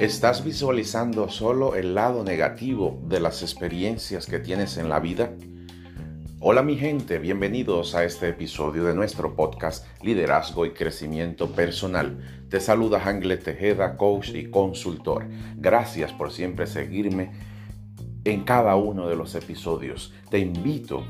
[0.00, 5.32] ¿Estás visualizando solo el lado negativo de las experiencias que tienes en la vida?
[6.40, 12.46] Hola mi gente, bienvenidos a este episodio de nuestro podcast Liderazgo y Crecimiento Personal.
[12.48, 15.26] Te saluda Angle Tejeda, coach y consultor.
[15.56, 17.32] Gracias por siempre seguirme
[18.24, 20.14] en cada uno de los episodios.
[20.30, 21.04] Te invito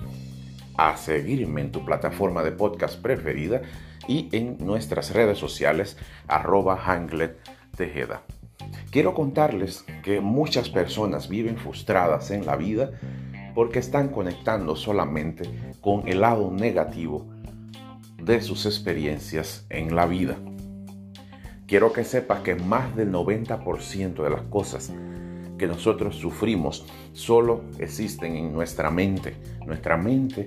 [0.76, 3.62] a seguirme en tu plataforma de podcast preferida
[4.08, 5.96] y en nuestras redes sociales
[6.26, 6.76] arroba
[7.76, 8.24] Tejeda.
[8.90, 12.90] Quiero contarles que muchas personas viven frustradas en la vida
[13.54, 15.48] porque están conectando solamente
[15.80, 17.24] con el lado negativo
[18.20, 20.38] de sus experiencias en la vida.
[21.68, 24.92] Quiero que sepas que más del 90% de las cosas
[25.56, 29.36] que nosotros sufrimos solo existen en nuestra mente.
[29.66, 30.46] Nuestra mente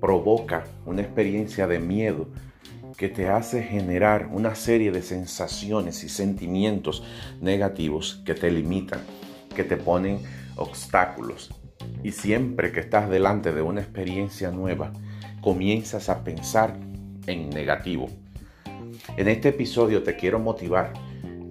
[0.00, 2.28] provoca una experiencia de miedo
[2.96, 7.02] que te hace generar una serie de sensaciones y sentimientos
[7.40, 9.00] negativos que te limitan,
[9.54, 10.20] que te ponen
[10.56, 11.50] obstáculos.
[12.02, 14.92] Y siempre que estás delante de una experiencia nueva,
[15.40, 16.78] comienzas a pensar
[17.26, 18.08] en negativo.
[19.16, 20.92] En este episodio te quiero motivar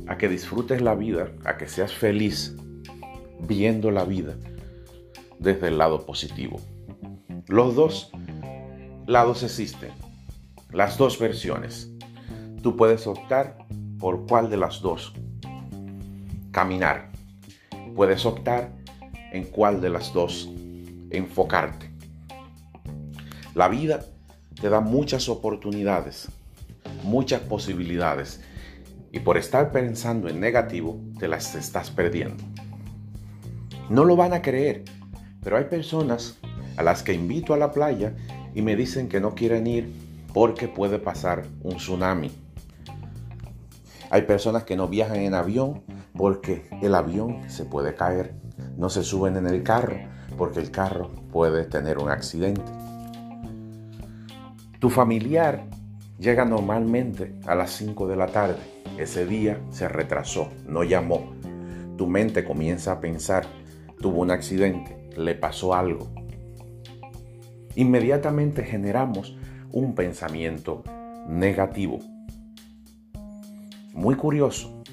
[0.08, 2.56] a que disfrutes la vida, a que seas feliz
[3.40, 4.36] viendo la vida
[5.40, 6.60] desde el lado positivo.
[7.48, 8.12] Los dos
[9.08, 9.92] lados existen
[10.72, 11.92] las dos versiones.
[12.62, 13.58] Tú puedes optar
[14.00, 15.14] por cuál de las dos.
[16.52, 17.12] Caminar.
[17.96, 18.72] Puedes optar
[19.32, 20.50] en cuál de las dos
[21.10, 21.92] enfocarte.
[23.54, 24.06] La vida
[24.60, 26.30] te da muchas oportunidades,
[27.04, 28.42] muchas posibilidades
[29.12, 32.44] y por estar pensando en negativo te las estás perdiendo.
[33.90, 34.86] No lo van a creer,
[35.44, 36.38] pero hay personas
[36.78, 38.14] a las que invito a la playa
[38.56, 39.92] y me dicen que no quieren ir
[40.34, 42.32] porque puede pasar un tsunami.
[44.10, 45.84] Hay personas que no viajan en avión
[46.18, 48.34] porque el avión se puede caer.
[48.78, 49.98] No se suben en el carro
[50.38, 52.62] porque el carro puede tener un accidente.
[54.80, 55.66] Tu familiar
[56.20, 58.60] llega normalmente a las 5 de la tarde.
[58.98, 61.34] Ese día se retrasó, no llamó.
[61.98, 63.46] Tu mente comienza a pensar,
[64.00, 66.10] tuvo un accidente, le pasó algo.
[67.76, 69.38] Inmediatamente generamos
[69.72, 70.84] un pensamiento
[71.28, 72.00] negativo.
[73.94, 74.84] Muy curioso.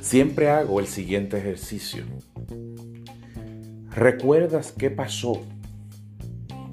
[0.00, 2.04] Siempre hago el siguiente ejercicio.
[3.90, 5.42] ¿Recuerdas qué pasó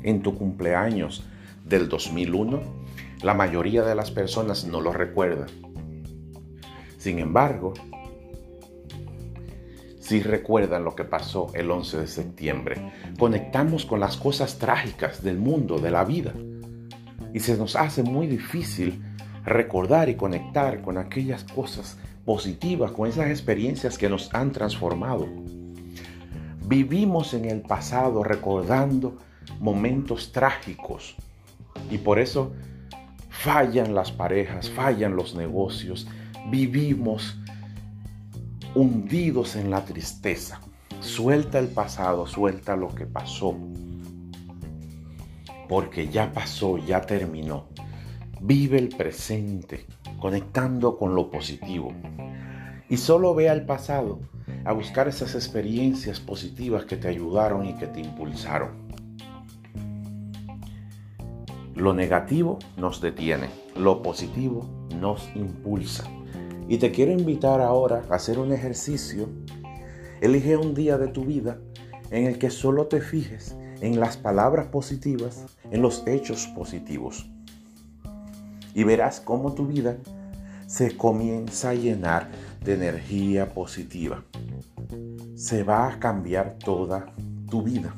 [0.03, 1.25] en tu cumpleaños
[1.65, 2.61] del 2001?
[3.23, 5.49] La mayoría de las personas no lo recuerdan.
[6.97, 7.73] Sin embargo,
[10.07, 12.93] si recuerdan lo que pasó el 11 de septiembre.
[13.19, 16.31] Conectamos con las cosas trágicas del mundo, de la vida.
[17.33, 19.03] Y se nos hace muy difícil
[19.43, 25.27] recordar y conectar con aquellas cosas positivas, con esas experiencias que nos han transformado.
[26.65, 29.17] Vivimos en el pasado recordando
[29.59, 31.17] momentos trágicos
[31.91, 32.53] y por eso
[33.29, 36.07] fallan las parejas, fallan los negocios,
[36.49, 37.37] vivimos
[38.75, 40.61] hundidos en la tristeza.
[40.99, 43.55] Suelta el pasado, suelta lo que pasó.
[45.67, 47.67] Porque ya pasó, ya terminó.
[48.41, 49.85] Vive el presente,
[50.19, 51.93] conectando con lo positivo.
[52.89, 54.19] Y solo ve al pasado
[54.65, 58.87] a buscar esas experiencias positivas que te ayudaron y que te impulsaron.
[61.75, 64.67] Lo negativo nos detiene, lo positivo
[64.99, 66.09] nos impulsa.
[66.69, 69.29] Y te quiero invitar ahora a hacer un ejercicio.
[70.19, 71.59] Elige un día de tu vida
[72.11, 77.29] en el que solo te fijes en las palabras positivas, en los hechos positivos.
[78.73, 79.97] Y verás cómo tu vida
[80.67, 82.29] se comienza a llenar
[82.63, 84.23] de energía positiva.
[85.35, 87.13] Se va a cambiar toda
[87.49, 87.95] tu vida.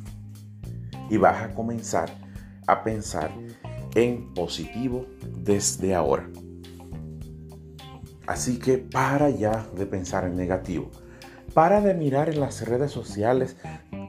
[1.10, 2.12] Y vas a comenzar
[2.68, 3.32] a pensar
[3.96, 5.08] en positivo
[5.44, 6.30] desde ahora.
[8.30, 10.92] Así que para ya de pensar en negativo.
[11.56, 13.58] Para de mirar en las redes sociales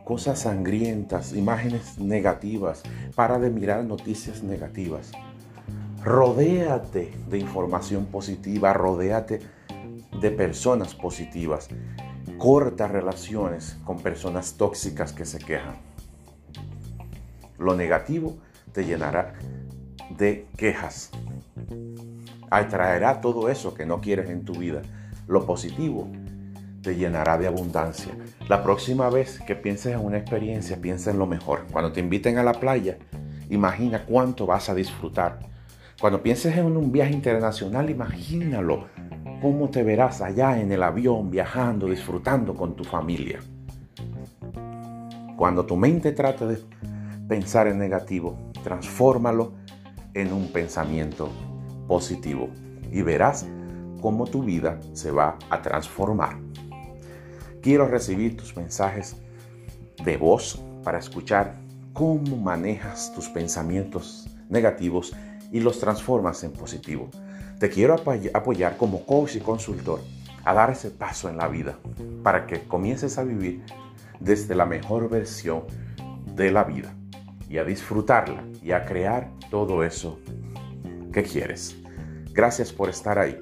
[0.05, 2.83] cosas sangrientas, imágenes negativas.
[3.15, 5.11] Para de mirar noticias negativas.
[6.05, 9.41] Rodéate de información positiva, rodéate
[10.21, 11.69] de personas positivas.
[12.37, 15.77] Corta relaciones con personas tóxicas que se quejan.
[17.57, 18.37] Lo negativo
[18.75, 19.33] te llenará
[20.15, 21.11] de quejas,
[22.51, 24.83] atraerá todo eso que no quieres en tu vida.
[25.27, 26.09] Lo positivo
[26.83, 28.13] te llenará de abundancia.
[28.49, 31.67] La próxima vez que pienses en una experiencia, piensa en lo mejor.
[31.71, 32.99] Cuando te inviten a la playa,
[33.49, 35.39] imagina cuánto vas a disfrutar.
[36.01, 38.87] Cuando pienses en un viaje internacional, imagínalo.
[39.43, 43.41] ¿Cómo te verás allá en el avión viajando, disfrutando con tu familia?
[45.37, 46.59] Cuando tu mente trate de
[47.29, 49.60] pensar en negativo, transfórmalo
[50.15, 51.31] en un pensamiento
[51.87, 52.49] positivo
[52.91, 53.47] y verás
[54.01, 56.39] cómo tu vida se va a transformar.
[57.63, 59.17] Quiero recibir tus mensajes
[60.05, 61.57] de voz para escuchar
[61.93, 65.13] cómo manejas tus pensamientos negativos
[65.53, 67.11] y los transformas en positivo.
[67.59, 67.97] Te quiero
[68.33, 70.01] apoyar como coach y consultor
[70.45, 71.79] a dar ese paso en la vida
[72.23, 73.63] para que comiences a vivir
[74.19, 75.65] desde la mejor versión
[76.35, 76.95] de la vida
[77.51, 80.21] y a disfrutarla y a crear todo eso
[81.13, 81.77] que quieres.
[82.33, 83.37] Gracias por estar ahí.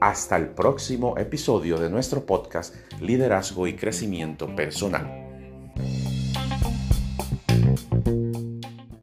[0.00, 5.19] Hasta el próximo episodio de nuestro podcast Liderazgo y Crecimiento Personal.